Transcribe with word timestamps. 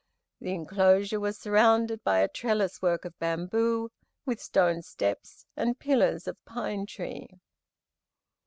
The 0.39 0.55
enclosure 0.55 1.19
was 1.19 1.37
surrounded 1.37 2.03
by 2.03 2.21
"a 2.21 2.27
trellis 2.27 2.81
work 2.81 3.05
of 3.05 3.13
bamboo," 3.19 3.91
with 4.25 4.41
"stone 4.41 4.81
steps," 4.81 5.45
and 5.55 5.77
"pillars 5.77 6.27
of 6.27 6.43
pine 6.43 6.87
tree." 6.87 7.27